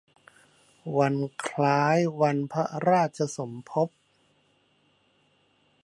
[0.97, 1.15] วัน
[1.47, 3.89] คล้ายวันพระราชสมภพ